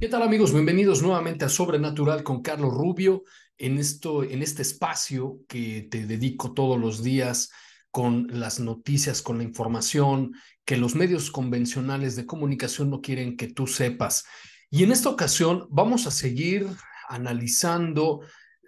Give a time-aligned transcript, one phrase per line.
[0.00, 0.52] ¿Qué tal amigos?
[0.52, 3.24] Bienvenidos nuevamente a Sobrenatural con Carlos Rubio
[3.56, 7.50] en, esto, en este espacio que te dedico todos los días
[7.90, 13.48] con las noticias, con la información que los medios convencionales de comunicación no quieren que
[13.48, 14.24] tú sepas.
[14.70, 16.68] Y en esta ocasión vamos a seguir
[17.08, 18.20] analizando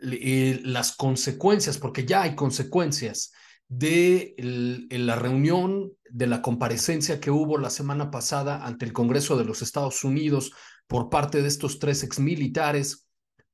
[0.03, 3.31] eh, las consecuencias, porque ya hay consecuencias
[3.69, 4.35] de
[4.91, 9.63] la reunión de la comparecencia que hubo la semana pasada ante el Congreso de los
[9.63, 10.51] Estados Unidos
[10.91, 13.07] por parte de estos tres exmilitares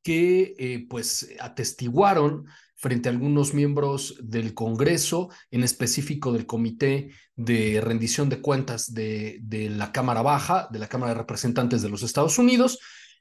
[0.03, 7.83] que eh, pues atestiguaron frente a algunos miembros del Congreso, en específico del Comité de
[7.83, 12.03] Rendición de Cuentas de, de la Cámara Baja, de la Cámara de Representantes de los
[12.03, 12.79] Estados Unidos,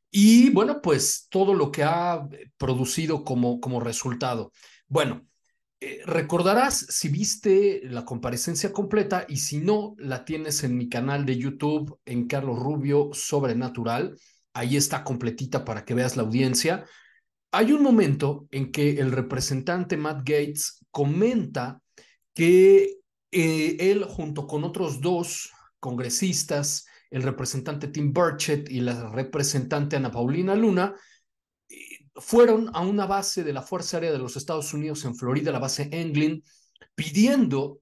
[0.09, 4.53] y bueno, pues todo lo que ha producido como, como resultado.
[4.87, 5.27] Bueno,
[5.87, 11.27] eh, recordarás si viste la comparecencia completa y si no, la tienes en mi canal
[11.27, 14.17] de YouTube en Carlos Rubio Sobrenatural.
[14.55, 16.85] Ahí está completita para que veas la audiencia.
[17.51, 21.79] Hay un momento en que el representante Matt Gates comenta
[22.33, 22.95] que
[23.31, 30.09] eh, él junto con otros dos congresistas, el representante Tim Burchett y la representante Ana
[30.09, 30.95] Paulina Luna,
[32.15, 35.59] fueron a una base de la Fuerza Aérea de los Estados Unidos en Florida, la
[35.59, 36.43] base Englin,
[36.95, 37.79] pidiendo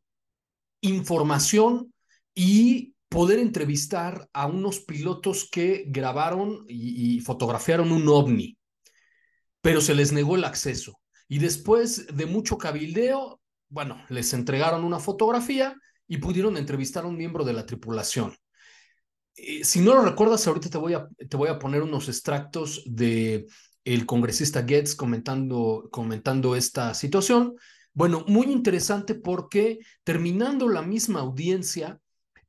[0.81, 1.93] información
[2.35, 8.57] y poder entrevistar a unos pilotos que grabaron y, fotografiaron un ovni,
[9.61, 10.99] pero se les negó el acceso.
[11.27, 13.39] Y después de mucho cabildeo,
[13.69, 15.75] bueno, les entregaron una fotografía
[16.07, 18.35] y pudieron entrevistar a un miembro de la tripulación.
[19.35, 22.83] Eh, si no lo recuerdas, ahorita te voy, a, te voy a poner unos extractos
[22.85, 23.45] de
[23.85, 27.55] el congresista Getz comentando, comentando esta situación.
[27.93, 31.99] Bueno, muy interesante porque terminando la misma audiencia,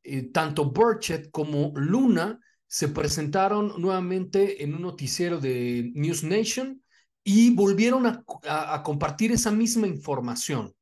[0.02, 6.82] eh, tanto Burchett como Luna se presentaron nuevamente en un noticiero de News Nation
[7.22, 10.74] y volvieron a, compartir esa misma información,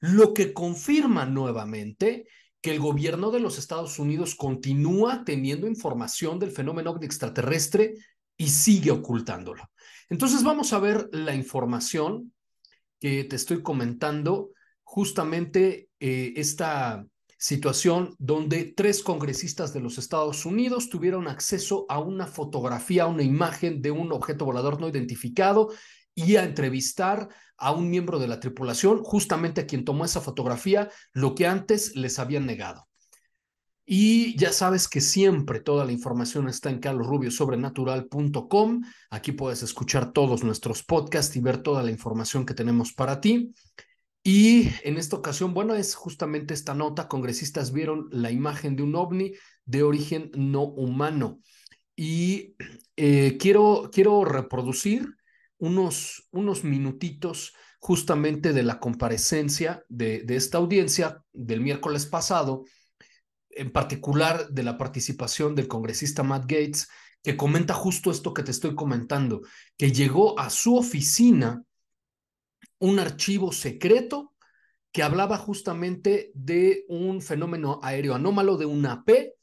[0.00, 2.26] lo que confirma nuevamente
[2.62, 7.94] que el gobierno de los Estados Unidos continúa teniendo información del fenómeno extraterrestre
[8.40, 9.70] y sigue ocultándolo.
[10.08, 12.32] Entonces vamos a ver la información
[12.98, 14.52] que te estoy comentando,
[14.82, 17.04] justamente eh, esta
[17.36, 23.82] situación donde tres congresistas de los Estados Unidos tuvieron acceso a una fotografía, una imagen
[23.82, 25.68] de un objeto volador no identificado
[26.14, 27.28] y a entrevistar
[27.58, 31.94] a un miembro de la tripulación, justamente a quien tomó esa fotografía, lo que antes
[31.94, 32.89] les habían negado.
[33.92, 38.82] Y ya sabes que siempre toda la información está en carlosrubiosobrenatural.com.
[39.10, 43.52] Aquí puedes escuchar todos nuestros podcasts y ver toda la información que tenemos para ti.
[44.22, 47.08] Y en esta ocasión, bueno, es justamente esta nota.
[47.08, 49.32] Congresistas vieron la imagen de un ovni
[49.64, 51.40] de origen no humano.
[51.96, 52.54] Y
[52.96, 55.16] eh, quiero, quiero reproducir
[55.58, 62.62] unos, unos minutitos justamente de la comparecencia de, de esta audiencia del miércoles pasado
[63.50, 66.88] en particular de la participación del congresista Matt Gates,
[67.22, 69.42] que comenta justo esto que te estoy comentando,
[69.76, 71.62] que llegó a su oficina
[72.78, 74.34] un archivo secreto
[74.92, 79.34] que hablaba justamente de un fenómeno aéreo anómalo, de una AP,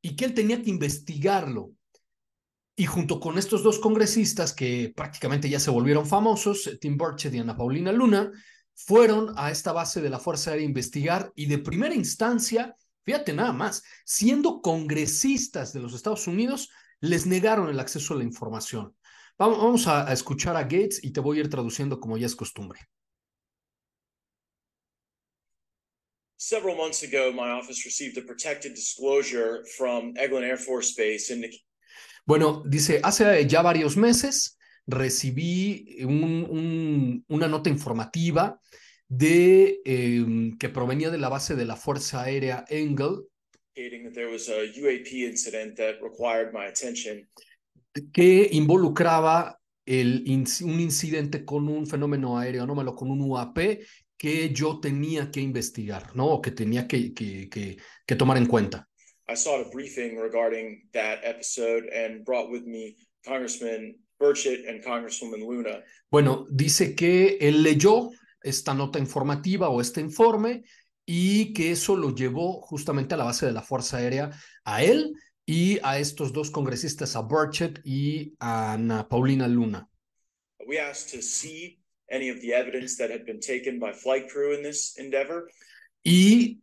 [0.00, 1.72] y que él tenía que investigarlo.
[2.76, 7.38] Y junto con estos dos congresistas que prácticamente ya se volvieron famosos, Tim Burchett y
[7.38, 8.30] Ana Paulina Luna,
[8.74, 13.32] fueron a esta base de la Fuerza Aérea a investigar y de primera instancia Fíjate
[13.32, 16.70] nada más, siendo congresistas de los Estados Unidos,
[17.00, 18.96] les negaron el acceso a la información.
[19.38, 22.36] Vamos a, a escuchar a Gates y te voy a ir traduciendo como ya es
[22.36, 22.80] costumbre.
[26.36, 31.60] Several months ago, my office received a protected disclosure from Eglin Air Force Base indicating
[32.24, 38.60] Bueno, dice, hace ya varios meses recibí un- un- una nota informativa
[39.14, 43.26] de, em, que provenía de la base de la Fuerza Aérea Engel,
[43.74, 47.28] that there was a UAP incident that required my attention.
[48.12, 53.80] que involucraba el, un incidente con un fenómeno aéreo anómalo, con un UAP,
[54.16, 56.26] que yo tenía que investigar, ¿no?
[56.28, 57.76] O que tenía que, que, que,
[58.06, 58.88] que tomar en cuenta.
[59.28, 65.40] I sought a briefing regarding that episode and brought with me Congressman Burchett and Congresswoman
[65.40, 65.82] Luna.
[66.10, 68.10] Bueno, dice que él leyó
[68.44, 70.62] esta nota informativa o este informe
[71.04, 74.30] y que eso lo llevó justamente a la base de la Fuerza Aérea,
[74.64, 79.88] a él y a estos dos congresistas, a Burchett y a Ana Paulina Luna.
[80.66, 84.54] We asked to see any of the evidence that had been taken by flight crew
[84.54, 85.50] in this endeavor.
[86.04, 86.60] Y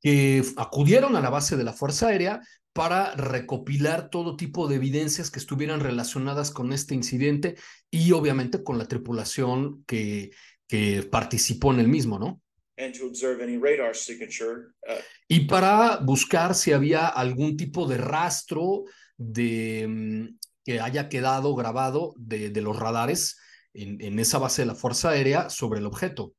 [0.00, 2.40] que acudieron a la base de la Fuerza Aérea
[2.72, 7.56] para recopilar todo tipo de evidencias que estuvieran relacionadas con este incidente
[7.90, 10.30] y obviamente con la tripulación que,
[10.70, 12.40] que participó en el mismo, ¿no?
[12.80, 17.98] and to observe any radar signature uh, Y para buscar si había algún tipo de
[17.98, 18.84] rastro
[19.16, 23.38] de, mm, que haya quedado grabado de, de los radares
[23.74, 26.34] en, en esa base de la Fuerza Aérea sobre el objeto.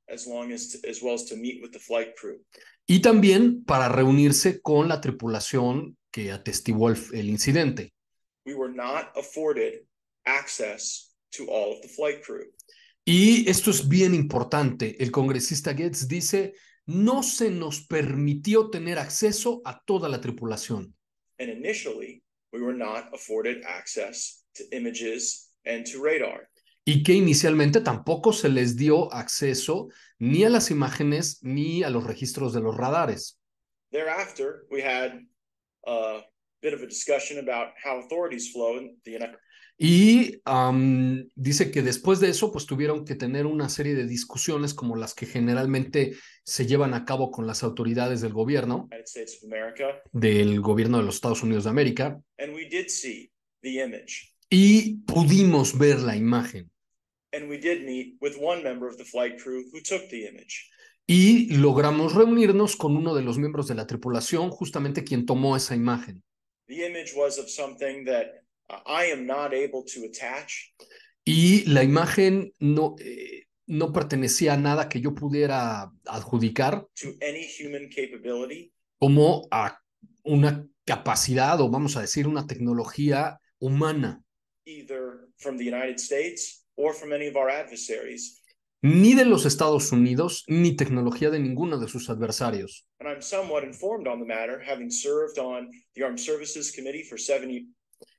[2.87, 7.93] Y también para reunirse con la tripulación que atestiguó el, el incidente.
[8.45, 9.85] We were not afforded
[10.25, 12.51] access to all of the flight crew.
[13.05, 14.95] Y esto es bien importante.
[15.01, 16.53] El congresista Gates dice,
[16.85, 20.95] no se nos permitió tener acceso a toda la tripulación.
[21.39, 26.49] And initially, we were not afforded access to images and to radar.
[26.85, 29.89] Y que inicialmente tampoco se les dio acceso
[30.19, 33.39] ni a las imágenes ni a los registros de los radares.
[33.91, 35.19] Thereafter, we had
[35.85, 36.23] a
[36.61, 39.37] bit of a discussion about how authorities flow in the United
[39.83, 40.39] Y
[41.35, 45.15] dice que después de eso, pues tuvieron que tener una serie de discusiones como las
[45.15, 46.13] que generalmente
[46.43, 48.87] se llevan a cabo con las autoridades del gobierno,
[50.11, 53.31] del gobierno de los Estados Unidos de América, and we did see
[53.63, 54.31] the image.
[54.51, 56.69] y pudimos ver la imagen.
[57.33, 60.69] And we did meet with one member of the flight crew who took the image.
[61.07, 65.75] Y logramos reunirnos con uno de los miembros de la tripulación, justamente quien tomó esa
[65.75, 66.21] imagen.
[66.71, 68.45] The image was of something that
[68.85, 70.73] I am not able to attach.
[71.25, 77.45] Y la imagen no, eh, no pertenecía a nada que yo pudiera adjudicar to any
[77.45, 78.71] human capability.
[78.97, 79.81] como a
[80.23, 84.23] una capacidad o vamos a decir una tecnología humana,
[84.65, 88.40] either from the United States or from any of our adversaries.
[88.81, 92.85] Ni de los Estados Unidos, ni tecnología de ninguno de sus adversarios.
[92.99, 97.19] And I'm somewhat informed on the matter, having served on the Armed Services Committee for
[97.19, 97.67] seven years.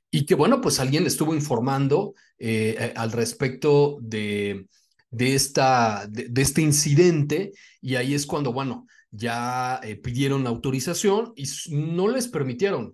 [0.09, 4.67] Y que bueno, pues alguien estuvo informando eh, eh, al respecto de,
[5.09, 7.51] de, esta, de, de, este incidente
[7.81, 12.93] y ahí es cuando, bueno, ya eh, pidieron la autorización y no les permitieron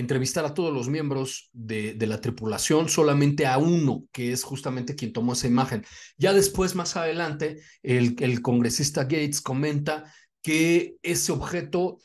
[0.00, 5.12] entrevistar a todos los miembros de, la tripulación, solamente a uno, que es justamente quien
[5.12, 5.84] tomó esa imagen.
[6.18, 10.12] Ya después, más adelante, el, el congresista Gates comenta
[10.42, 11.98] que ese objeto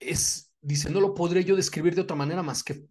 [0.00, 2.82] es, dice, no lo podré yo describir de otra manera más que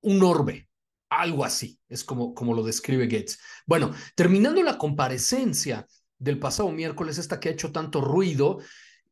[0.00, 0.68] un orbe,
[1.10, 3.38] algo así, es como, como lo describe Gates.
[3.66, 5.86] Bueno, terminando la comparecencia
[6.18, 8.58] del pasado miércoles, esta que ha hecho tanto ruido,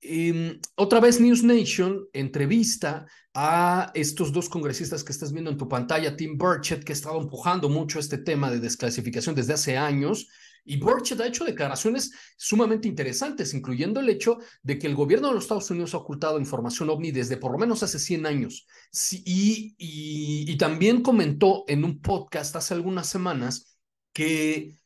[0.01, 5.69] eh, otra vez News Nation entrevista a estos dos congresistas que estás viendo en tu
[5.69, 10.29] pantalla, Tim Burchett, que ha estado empujando mucho este tema de desclasificación desde hace años.
[10.65, 15.35] Y Burchett ha hecho declaraciones sumamente interesantes, incluyendo el hecho de que el gobierno de
[15.35, 18.67] los Estados Unidos ha ocultado información ovni desde por lo menos hace 100 años.
[19.13, 23.79] Y también comentó en un podcast hace algunas semanas
[24.13, 24.77] que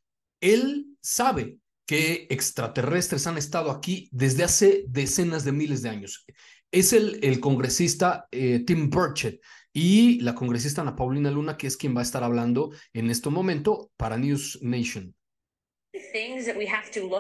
[0.41, 6.25] él sabe que extraterrestres han estado aquí desde hace decenas de miles de años.
[6.71, 9.41] Es el, el congresista eh, Tim Burchett
[9.73, 13.29] y la congresista Ana Paulina Luna, que es quien va a estar hablando en este
[13.29, 15.13] momento para News Nation.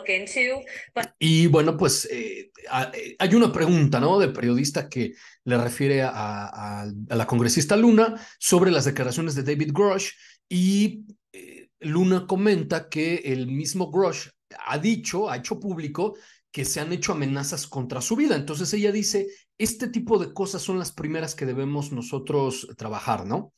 [0.08, 0.60] Into,
[0.94, 1.06] but...
[1.18, 4.20] Y bueno, pues eh, hay una pregunta, ¿no?
[4.20, 9.42] De periodista que le refiere a, a, a, la congresista Luna sobre las declaraciones de
[9.42, 10.12] David Grush
[10.48, 16.16] y eh, Luna comenta que el mismo Grush ha dicho, ha hecho público
[16.50, 18.36] que se han hecho amenazas contra su vida.
[18.36, 19.28] Entonces ella dice,
[19.58, 23.52] este tipo de cosas son las primeras que debemos nosotros trabajar, ¿no?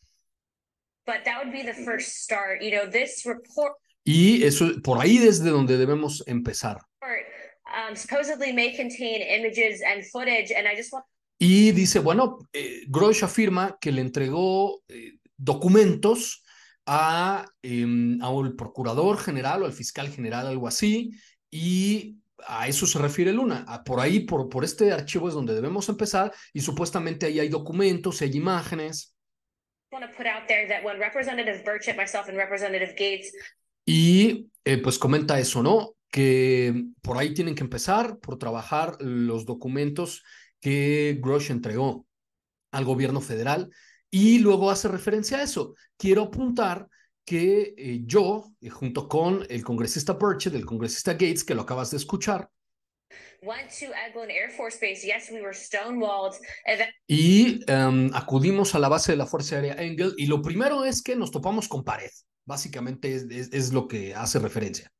[1.06, 2.62] But that would be the first start.
[2.62, 6.78] You know, this report Y eso, por ahí desde donde debemos empezar.
[7.66, 11.04] um, supposedly may contain images and footage, and I just want
[11.38, 16.41] Y dice, bueno, eh, Grosh afirma que le entregó eh, documentos
[16.86, 21.10] a, em, al procurador general o al fiscal general, algo así,
[21.50, 23.64] y a eso se refiere Luna.
[23.68, 27.48] A por ahí, por, por este archivo es donde debemos empezar, y supuestamente ahí hay
[27.48, 29.14] documentos, hay imágenes.
[33.84, 35.94] Y eh, pues comenta eso, ¿no?
[36.10, 40.22] Que por ahí tienen que empezar por trabajar los documentos
[40.60, 42.06] que Grosh entregó
[42.70, 43.70] al gobierno federal
[44.12, 45.74] y luego hace referencia a eso.
[45.96, 46.86] Quiero apuntar
[47.24, 51.90] que eh, yo, eh, junto con el congresista Burchett, el congresista Gates, que lo acabas
[51.90, 52.48] de escuchar,
[57.08, 61.02] y em, acudimos a la base de la Fuerza Aérea Engel y lo primero es
[61.02, 62.10] que nos topamos con pared.
[62.44, 64.92] Básicamente es, es- es lo que hace referencia.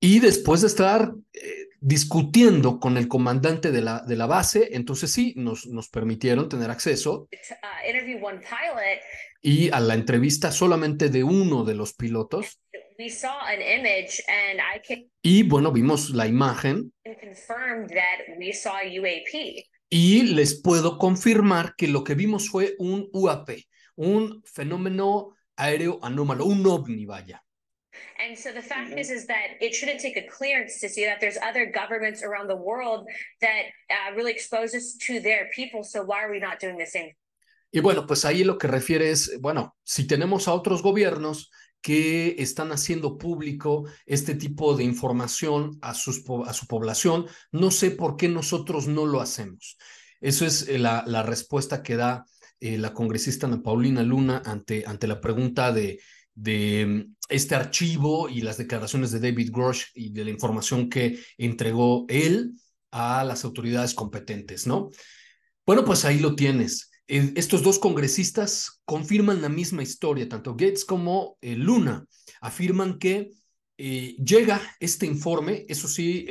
[0.00, 5.12] Y después de estar eh, discutiendo con el comandante de la, de la base, entonces
[5.12, 9.00] sí, nos, nos permitieron tener acceso uh, interview one pilot.
[9.42, 12.60] y a la entrevista solamente de uno de los pilotos.
[12.98, 18.52] We saw an image, and I can Y bueno, vimos la imagen confirm that we
[18.52, 19.64] saw a UAP.
[19.90, 23.50] y les puedo confirmar que lo que vimos fue un UAP,
[23.96, 27.43] un fenómeno aéreo anómalo, un ovni, vaya.
[28.18, 31.20] And so the fact is, is that it shouldn't take a clearance to see that
[31.20, 33.08] there's other governments around the world
[33.40, 35.82] that uh, really expose us to their people.
[35.82, 37.14] So why are we not doing the same?
[37.70, 41.50] Y bueno, pues ahí lo que refiere es, bueno, si tenemos a otros gobiernos
[41.82, 47.90] que están haciendo público este tipo de información a, sus, a su población, no sé
[47.90, 49.76] por qué nosotros no lo hacemos.
[50.20, 52.24] Eso es eh, la, la respuesta que da
[52.60, 56.00] eh, la congresista Ana Paulina Luna ante, ante la pregunta de,
[56.34, 61.18] de mm, este archivo y las declaraciones de David Grosh y de la información que
[61.38, 62.52] entregó él
[62.90, 64.90] a las autoridades competentes, ¿no?
[65.66, 66.90] Bueno, pues ahí lo tienes.
[67.08, 72.06] Eh, estos dos congresistas confirman la misma historia, tanto Gates como eh, Luna.
[72.40, 73.30] Afirman que
[73.76, 76.26] eh, llega este informe, eso sí,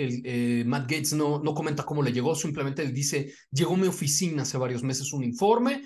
[0.66, 4.58] Matt Gates no, no comenta cómo le llegó, simplemente dice, llegó a mi oficina hace
[4.58, 5.82] varios meses un informe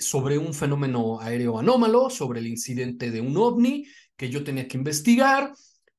[0.00, 4.76] sobre un fenómeno aéreo anómalo, sobre el incidente de un ovni que yo tenía que
[4.76, 5.52] investigar.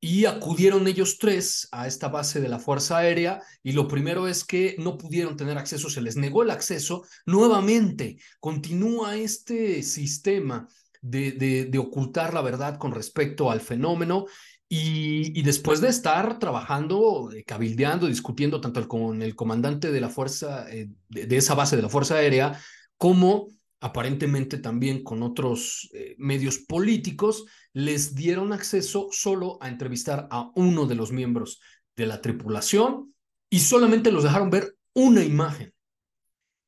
[0.04, 4.44] Y acudieron ellos tres a esta base de la Fuerza Aérea y lo primero es
[4.44, 7.04] que no pudieron tener acceso, se les negó el acceso.
[7.28, 10.68] Nuevamente, continúa este sistema
[11.02, 14.26] de, de, ocultar la verdad con respecto al fenómeno
[14.68, 20.10] y, y, después de estar trabajando, eh, cabildeando, discutiendo tanto con el comandante de la
[20.10, 22.60] Fuerza, eh, de, esa base de la Fuerza Aérea,
[22.98, 23.50] como
[23.82, 30.86] aparentemente también con otros eh, medios políticos, les dieron acceso solo a entrevistar a uno
[30.86, 31.60] de los miembros
[31.96, 33.14] de la tripulación
[33.50, 35.74] y solamente los dejaron ver una imagen.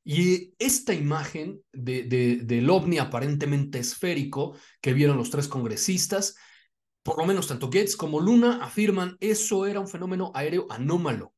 [0.04, 6.36] Y esta imagen de, de, del ovni aparentemente esférico que vieron los tres congresistas,
[7.04, 11.34] por lo menos tanto Gates como Luna afirman eso era un fenómeno aéreo anómalo.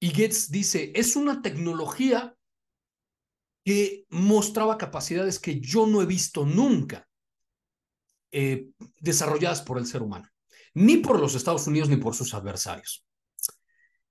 [0.00, 2.34] Y Gates dice, es una tecnología
[3.64, 7.08] que mostraba capacidades que yo no he visto nunca
[8.30, 8.68] eh,
[9.00, 10.28] desarrolladas por el ser humano,
[10.74, 13.06] ni por los Estados Unidos ni por sus adversarios.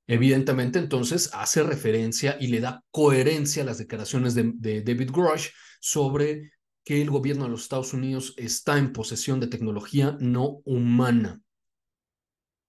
[0.08, 5.50] Evidentemente, entonces hace referencia y le da coherencia a las declaraciones de, de David Grush
[5.80, 6.52] sobre
[6.84, 11.42] que el gobierno de los Estados Unidos está en posesión de tecnología no humana.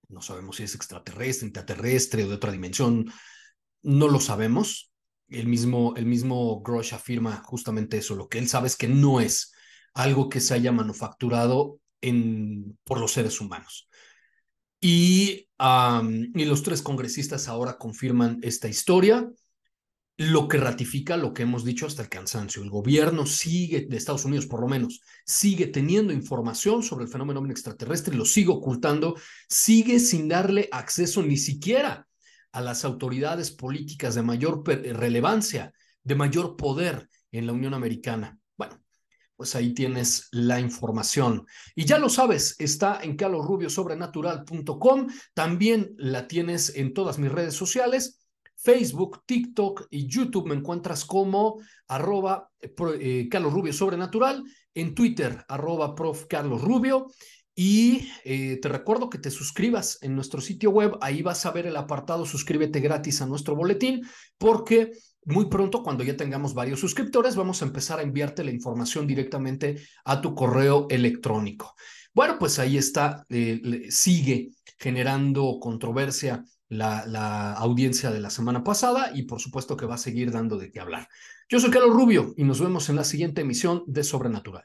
[0.09, 3.11] No sabemos si es extraterrestre, intraterrestre o de otra dimensión.
[3.83, 4.94] No lo sabemos.
[5.35, 8.15] El mismo, el mismo Grush afirma justamente eso.
[8.15, 9.53] Lo que él sabe es que no es
[9.93, 13.89] algo que se haya manufacturado en, por los seres humanos.
[14.81, 15.49] Y,
[16.35, 19.29] y los tres congresistas ahora confirman esta historia,
[20.17, 22.63] lo que ratifica lo que hemos dicho hasta el cansancio.
[22.63, 27.45] El gobierno sigue, de Estados Unidos por lo menos, sigue teniendo información sobre el fenómeno
[27.51, 29.17] extraterrestre, lo sigue ocultando,
[29.49, 32.07] sigue sin darle acceso ni siquiera
[32.55, 35.73] a las autoridades políticas de mayor relevancia,
[36.05, 38.39] de mayor poder en la Unión Americana.
[38.57, 38.81] Bueno,
[39.35, 41.45] pues ahí tienes la información.
[41.75, 45.09] Y ya lo sabes, está en calorrubiosobrenatural.com.
[45.35, 48.21] También la tienes en todas mis redes sociales.
[48.55, 52.53] Facebook, TikTok y YouTube me encuentras como arroba
[53.01, 54.45] eh, Carlos Rubio Sobrenatural,
[54.75, 57.09] en Twitter arroba prof Carlos Rubio
[57.55, 61.67] y eh, te recuerdo que te suscribas en nuestro sitio web, ahí vas a ver
[61.67, 64.03] el apartado suscríbete gratis a nuestro boletín
[64.39, 64.93] porque
[65.27, 69.77] muy pronto, cuando ya tengamos varios suscriptores, vamos a empezar a enviarte la información directamente
[70.05, 71.75] a tu correo electrónico.
[72.13, 79.13] Bueno, pues ahí está, eh, sigue generando controversia la, la, audiencia de la semana pasada
[79.15, 81.09] y por supuesto que va a seguir dando de qué hablar.
[81.49, 84.65] Yo soy Carlos Rubio y nos vemos en la siguiente emisión de Sobrenatural.